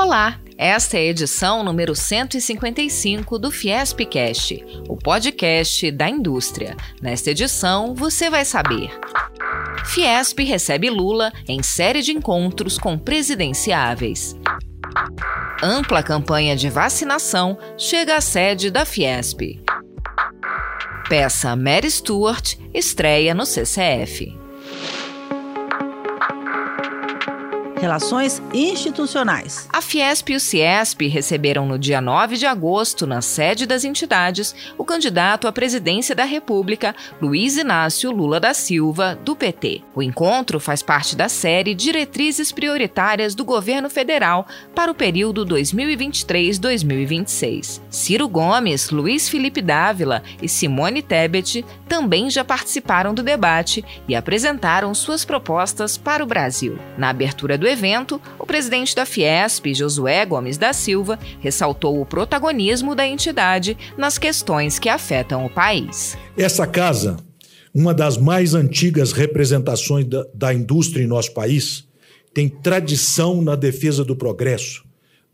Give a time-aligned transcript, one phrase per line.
[0.00, 6.76] Olá, esta é a edição número 155 do Fiespcast, o podcast da indústria.
[7.02, 8.96] Nesta edição, você vai saber.
[9.86, 14.36] Fiesp recebe Lula em série de encontros com presidenciáveis.
[15.60, 19.60] Ampla campanha de vacinação chega à sede da Fiesp.
[21.08, 24.37] Peça Mary Stuart estreia no CCF.
[27.80, 29.68] Relações institucionais.
[29.72, 34.52] A Fiesp e o Ciesp receberam no dia 9 de agosto, na sede das entidades,
[34.76, 39.82] o candidato à presidência da República, Luiz Inácio Lula da Silva, do PT.
[39.94, 47.80] O encontro faz parte da série Diretrizes Prioritárias do Governo Federal para o período 2023-2026.
[47.88, 54.92] Ciro Gomes, Luiz Felipe Dávila e Simone Tebet também já participaram do debate e apresentaram
[54.94, 56.76] suas propostas para o Brasil.
[56.96, 62.94] Na abertura do evento, o presidente da Fiesp, Josué Gomes da Silva, ressaltou o protagonismo
[62.94, 66.16] da entidade nas questões que afetam o país.
[66.36, 67.16] Essa casa,
[67.74, 71.86] uma das mais antigas representações da, da indústria em nosso país,
[72.32, 74.84] tem tradição na defesa do progresso,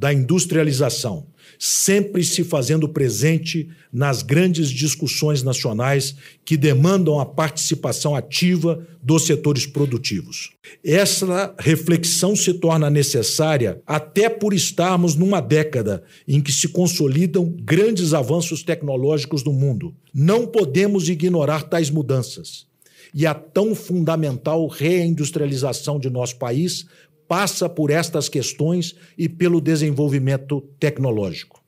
[0.00, 1.26] da industrialização
[1.58, 9.66] sempre se fazendo presente nas grandes discussões nacionais que demandam a participação ativa dos setores
[9.66, 10.52] produtivos.
[10.82, 18.14] Essa reflexão se torna necessária até por estarmos numa década em que se consolidam grandes
[18.14, 19.94] avanços tecnológicos no mundo.
[20.14, 22.70] Não podemos ignorar tais mudanças.
[23.12, 26.86] E a tão fundamental reindustrialização de nosso país
[27.30, 31.62] passa por estas questões e pelo desenvolvimento tecnológico.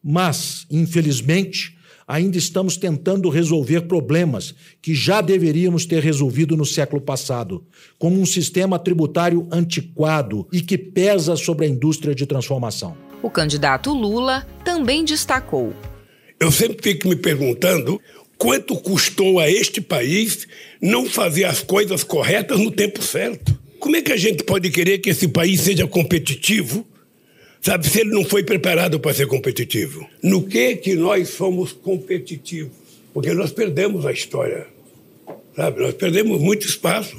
[0.00, 1.76] Mas, infelizmente,
[2.06, 7.66] ainda estamos tentando resolver problemas que já deveríamos ter resolvido no século passado,
[7.98, 12.96] como um sistema tributário antiquado e que pesa sobre a indústria de transformação.
[13.20, 15.74] O candidato Lula também destacou.
[16.38, 18.00] Eu sempre fico me perguntando
[18.36, 20.46] quanto custou a este país
[20.80, 23.58] não fazer as coisas corretas no tempo certo.
[23.78, 26.86] Como é que a gente pode querer que esse país seja competitivo,
[27.60, 30.06] sabe, se ele não foi preparado para ser competitivo?
[30.22, 32.72] No que que nós somos competitivos?
[33.14, 34.66] Porque nós perdemos a história,
[35.56, 35.80] sabe?
[35.80, 37.16] Nós perdemos muito espaço.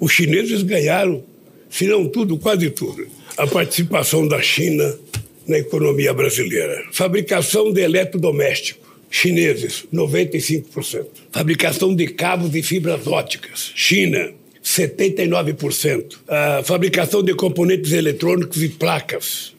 [0.00, 1.22] Os chineses ganharam,
[1.70, 3.06] se não tudo, quase tudo.
[3.36, 4.98] A participação da China
[5.46, 6.84] na economia brasileira.
[6.92, 8.86] Fabricação de eletrodoméstico.
[9.10, 11.06] Chineses, 95%.
[11.32, 13.72] Fabricação de cabos e fibras óticas.
[13.74, 14.30] China,
[14.64, 16.16] 79%.
[16.28, 19.52] A fabricação de componentes eletrônicos e placas.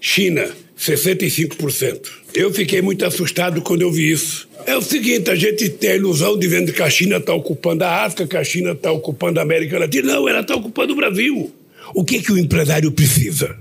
[0.00, 2.08] China, 65%.
[2.34, 4.48] Eu fiquei muito assustado quando eu vi isso.
[4.66, 7.84] É o seguinte, a gente tem a ilusão de vendo que a China está ocupando
[7.84, 10.14] a África, que a China está ocupando a América Latina.
[10.14, 11.52] Não, ela está ocupando o Brasil.
[11.94, 13.56] O que, que o empresário precisa?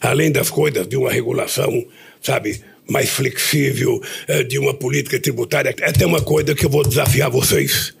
[0.00, 1.84] Além das coisas de uma regulação,
[2.20, 5.74] sabe, mais flexível, eh, de uma política tributária.
[5.80, 7.94] É até uma coisa que eu vou desafiar vocês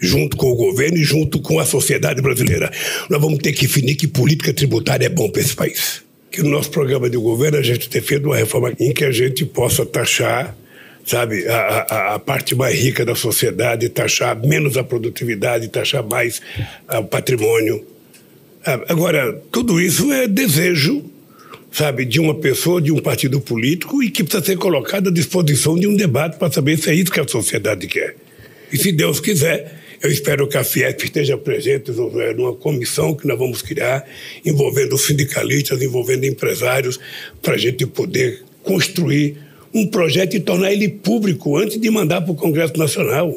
[0.00, 2.70] junto com o governo e junto com a sociedade brasileira.
[3.08, 6.02] Nós vamos ter que definir que política tributária é bom para esse país.
[6.30, 9.12] Que no nosso programa de governo a gente ter feito uma reforma em que a
[9.12, 10.56] gente possa taxar
[11.04, 16.40] sabe, a, a, a, parte mais rica da sociedade, taxar menos a produtividade, taxar mais
[16.88, 17.84] o patrimônio.
[18.64, 21.04] Ah, agora, tudo isso é desejo,
[21.70, 25.76] sabe, de uma pessoa, de um partido político e que precisa ser colocado à disposição
[25.76, 28.16] de um debate para saber se é isso que a sociedade quer.
[28.72, 31.90] E se Deus quiser, eu espero que a Fiesp esteja presente
[32.36, 34.04] numa comissão que nós vamos criar,
[34.44, 37.00] envolvendo sindicalistas, envolvendo empresários,
[37.40, 39.38] para a gente poder construir
[39.72, 43.34] um projeto e tornar ele público antes de mandar para o Congresso Nacional.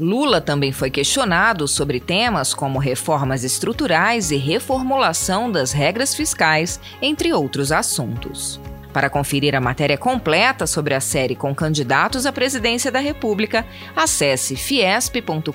[0.00, 7.32] Lula também foi questionado sobre temas como reformas estruturais e reformulação das regras fiscais, entre
[7.32, 8.58] outros assuntos.
[8.96, 13.62] Para conferir a matéria completa sobre a série com candidatos à presidência da República,
[13.94, 15.52] acesse fiesp.com.br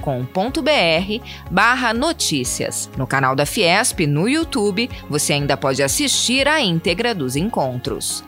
[1.49, 2.87] barra notícias.
[2.95, 8.23] No canal da Fiesp, no YouTube, você ainda pode assistir a íntegra dos encontros.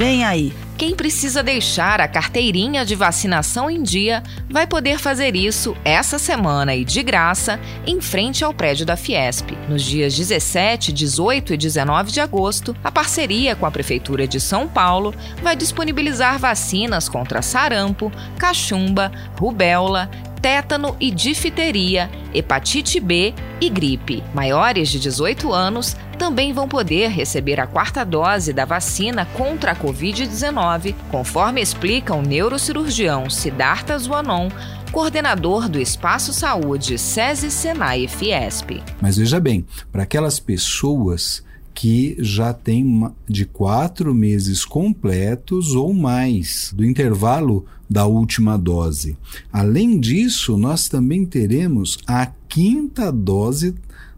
[0.00, 0.50] Vem aí!
[0.78, 6.74] Quem precisa deixar a carteirinha de vacinação em dia vai poder fazer isso essa semana
[6.74, 9.50] e de graça em frente ao prédio da Fiesp.
[9.68, 14.66] Nos dias 17, 18 e 19 de agosto, a parceria com a Prefeitura de São
[14.66, 24.22] Paulo vai disponibilizar vacinas contra sarampo, cachumba, rubéola, tétano e difteria, hepatite B e gripe.
[24.34, 29.76] Maiores de 18 anos também vão poder receber a quarta dose da vacina contra a
[29.76, 34.50] Covid-19, conforme explica o neurocirurgião Siddhartha Zuanon,
[34.92, 38.82] coordenador do Espaço Saúde SESI Senai Fiesp.
[39.00, 41.42] Mas veja bem, para aquelas pessoas
[41.80, 49.16] que já têm de quatro meses completos ou mais do intervalo da última dose.
[49.50, 53.74] Além disso, nós também teremos a quinta dose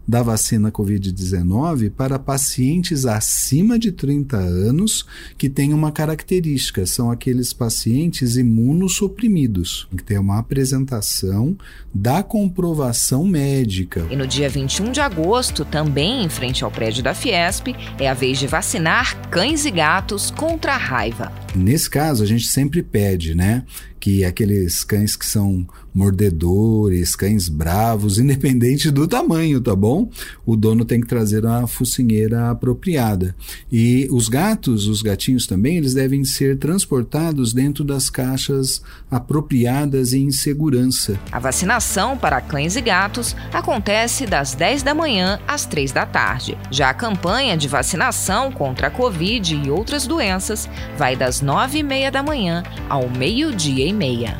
[0.07, 5.05] da vacina Covid-19 para pacientes acima de 30 anos
[5.37, 11.57] que têm uma característica, são aqueles pacientes imunossuprimidos, que tem uma apresentação
[11.93, 14.05] da comprovação médica.
[14.09, 17.67] E no dia 21 de agosto, também em frente ao prédio da Fiesp,
[17.99, 21.42] é a vez de vacinar cães e gatos contra a raiva.
[21.55, 23.63] Nesse caso, a gente sempre pede, né,
[23.99, 30.09] que aqueles cães que são mordedores, cães bravos, independente do tamanho, tá bom?
[30.45, 33.35] O dono tem que trazer a focinheira apropriada.
[33.71, 40.19] E os gatos, os gatinhos também, eles devem ser transportados dentro das caixas apropriadas e
[40.19, 41.17] em segurança.
[41.31, 46.57] A vacinação para cães e gatos acontece das 10 da manhã às 3 da tarde.
[46.71, 50.67] Já a campanha de vacinação contra a Covid e outras doenças
[50.97, 54.37] vai das 9 e meia da manhã ao meio-dia e meia.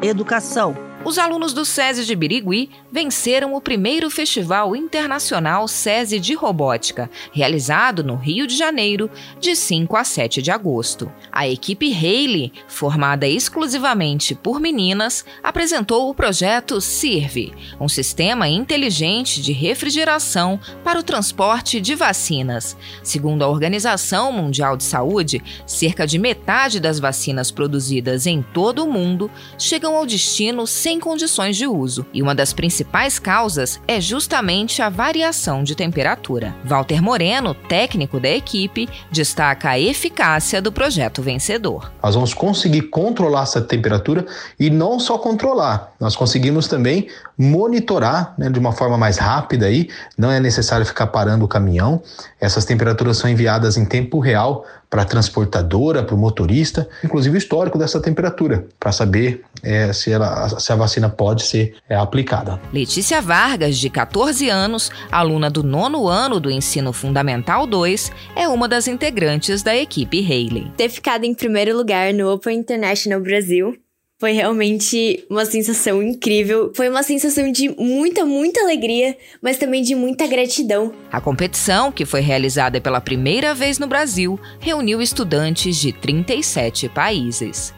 [0.00, 7.10] Educação os alunos do SESI de Birigui venceram o primeiro Festival Internacional SESI de Robótica,
[7.32, 9.10] realizado no Rio de Janeiro,
[9.40, 11.10] de 5 a 7 de agosto.
[11.32, 19.52] A equipe Haley, formada exclusivamente por meninas, apresentou o projeto CIRV, um sistema inteligente de
[19.52, 22.76] refrigeração para o transporte de vacinas.
[23.02, 28.92] Segundo a Organização Mundial de Saúde, cerca de metade das vacinas produzidas em todo o
[28.92, 34.00] mundo chegam ao destino sem sem condições de uso, e uma das principais causas é
[34.00, 36.52] justamente a variação de temperatura.
[36.64, 41.92] Walter Moreno, técnico da equipe, destaca a eficácia do projeto vencedor.
[42.02, 44.26] Nós vamos conseguir controlar essa temperatura
[44.58, 47.06] e não só controlar, nós conseguimos também
[47.38, 49.88] monitorar né, de uma forma mais rápida aí,
[50.18, 52.02] não é necessário ficar parando o caminhão.
[52.40, 57.38] Essas temperaturas são enviadas em tempo real para a transportadora, para o motorista, inclusive o
[57.38, 62.60] histórico dessa temperatura, para saber é, se, ela, se a vacina pode ser é, aplicada.
[62.72, 68.66] Letícia Vargas, de 14 anos, aluna do nono ano do Ensino Fundamental 2, é uma
[68.66, 70.72] das integrantes da equipe Haley.
[70.76, 73.76] Ter ficado em primeiro lugar no Open International Brasil
[74.20, 76.70] foi realmente uma sensação incrível.
[76.76, 80.92] Foi uma sensação de muita, muita alegria, mas também de muita gratidão.
[81.10, 87.72] A competição, que foi realizada pela primeira vez no Brasil, reuniu estudantes de 37 países.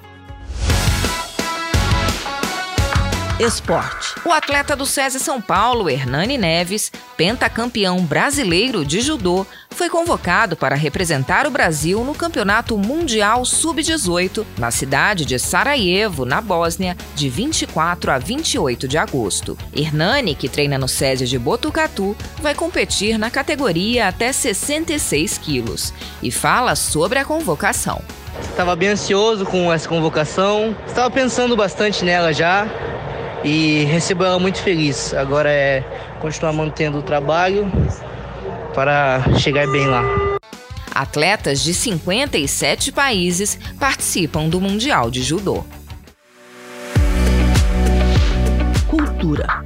[3.43, 4.15] Esporte.
[4.25, 10.77] O atleta do SESI São Paulo, Hernani Neves, pentacampeão brasileiro de judô, foi convocado para
[10.77, 18.13] representar o Brasil no Campeonato Mundial Sub-18 na cidade de Sarajevo, na Bósnia, de 24
[18.13, 19.59] a 28 de agosto.
[19.75, 25.93] Hernani, que treina no SESI de Botucatu, vai competir na categoria até 66 quilos
[26.23, 28.01] e fala sobre a convocação.
[28.41, 32.67] Estava bem ansioso com essa convocação, estava pensando bastante nela já
[33.45, 35.13] e recebo ela muito feliz.
[35.15, 35.85] Agora é
[36.21, 37.71] continuar mantendo o trabalho
[38.75, 40.03] para chegar bem lá.
[40.95, 45.65] Atletas de 57 países participam do Mundial de Judô.
[48.89, 49.65] Cultura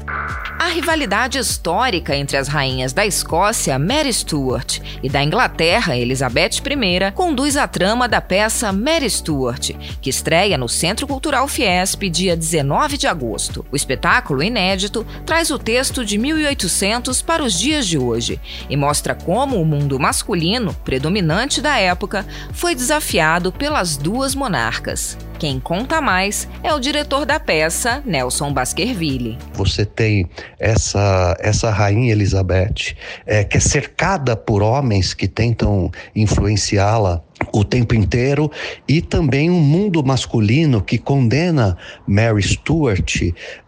[0.76, 7.56] rivalidade histórica entre as rainhas da Escócia, Mary Stuart, e da Inglaterra, Elizabeth I, conduz
[7.56, 9.70] a trama da peça Mary Stuart,
[10.02, 13.64] que estreia no Centro Cultural Fiesp dia 19 de agosto.
[13.72, 19.14] O espetáculo inédito traz o texto de 1800 para os dias de hoje e mostra
[19.14, 25.16] como o mundo masculino, predominante da época, foi desafiado pelas duas monarcas.
[25.38, 29.36] Quem conta mais é o diretor da peça, Nelson Baskerville.
[29.52, 30.26] Você tem
[30.58, 37.94] essa, essa rainha Elizabeth, é, que é cercada por homens que tentam influenciá-la o tempo
[37.94, 38.50] inteiro
[38.88, 41.76] e também um mundo masculino que condena
[42.06, 43.22] Mary Stuart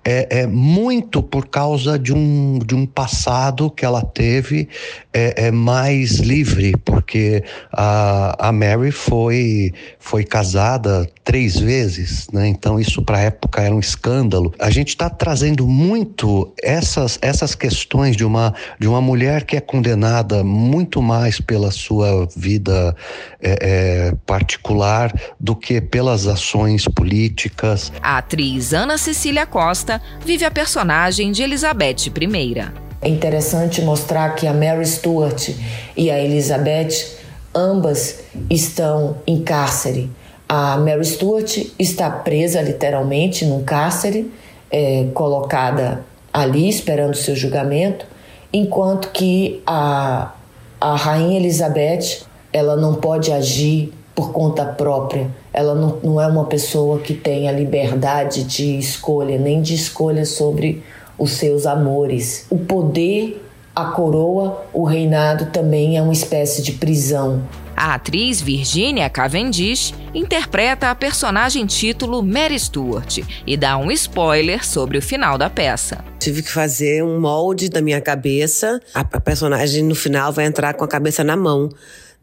[0.05, 4.67] é, é, muito por causa de um, de um passado que ela teve
[5.13, 12.49] é, é mais livre, porque a, a Mary foi, foi casada três vezes, né?
[12.49, 14.55] então isso para a época era um escândalo.
[14.59, 19.61] A gente está trazendo muito essas, essas questões de uma, de uma mulher que é
[19.61, 22.97] condenada muito mais pela sua vida
[23.43, 27.93] é, é, particular do que pelas ações políticas.
[28.03, 32.88] A atriz Ana Cecília Costa vive a personagem de Elizabeth I.
[33.00, 35.50] É interessante mostrar que a Mary Stuart
[35.97, 37.17] e a Elizabeth
[37.55, 40.11] ambas estão em cárcere.
[40.49, 44.33] A Mary Stuart está presa literalmente num cárcere,
[44.71, 48.07] é, colocada ali esperando seu julgamento,
[48.53, 50.33] enquanto que a,
[50.81, 52.27] a rainha Elizabeth
[52.59, 55.31] ela não pode agir por conta própria.
[55.53, 60.25] Ela não, não é uma pessoa que tem a liberdade de escolha, nem de escolha
[60.25, 60.83] sobre
[61.17, 62.45] os seus amores.
[62.50, 63.41] O poder,
[63.77, 67.43] a coroa, o reinado também é uma espécie de prisão.
[67.77, 74.99] A atriz Virginia Cavendish interpreta a personagem título Mary Stuart e dá um spoiler sobre
[74.99, 76.05] o final da peça.
[76.19, 78.81] Tive que fazer um molde da minha cabeça.
[78.93, 81.69] A personagem no final vai entrar com a cabeça na mão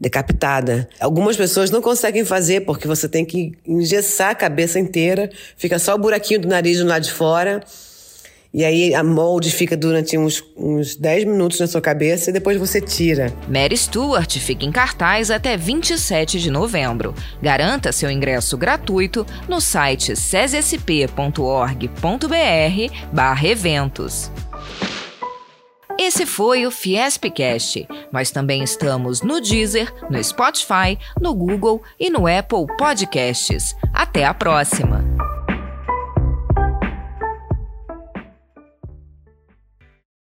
[0.00, 0.88] decapitada.
[1.00, 5.94] Algumas pessoas não conseguem fazer porque você tem que engessar a cabeça inteira, fica só
[5.94, 7.62] o buraquinho do nariz do lado de fora.
[8.56, 12.56] E aí a molde fica durante uns, uns 10 minutos na sua cabeça e depois
[12.56, 13.30] você tira.
[13.46, 17.14] Mary Stuart fica em cartaz até 27 de novembro.
[17.42, 21.36] Garanta seu ingresso gratuito no site cesesp.org.br
[23.12, 24.30] barra eventos.
[25.98, 27.88] Esse foi o Fiespcast.
[28.12, 33.74] Nós também estamos no Deezer, no Spotify, no Google e no Apple Podcasts.
[33.94, 35.15] Até a próxima!